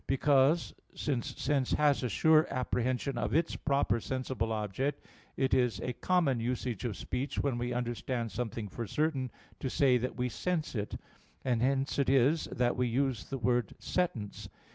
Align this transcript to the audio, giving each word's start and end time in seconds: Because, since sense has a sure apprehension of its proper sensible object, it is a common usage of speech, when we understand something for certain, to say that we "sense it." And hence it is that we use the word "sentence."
Because, 0.07 0.73
since 0.95 1.39
sense 1.39 1.73
has 1.73 2.01
a 2.01 2.09
sure 2.09 2.47
apprehension 2.51 3.19
of 3.19 3.35
its 3.35 3.55
proper 3.55 3.99
sensible 3.99 4.51
object, 4.51 5.05
it 5.37 5.53
is 5.53 5.79
a 5.79 5.93
common 5.93 6.39
usage 6.39 6.83
of 6.85 6.97
speech, 6.97 7.37
when 7.37 7.59
we 7.59 7.71
understand 7.71 8.31
something 8.31 8.67
for 8.67 8.87
certain, 8.87 9.29
to 9.59 9.69
say 9.69 9.99
that 9.99 10.15
we 10.15 10.27
"sense 10.27 10.73
it." 10.73 10.95
And 11.45 11.61
hence 11.61 11.99
it 11.99 12.09
is 12.09 12.45
that 12.45 12.75
we 12.75 12.87
use 12.87 13.25
the 13.25 13.37
word 13.37 13.75
"sentence." 13.77 14.49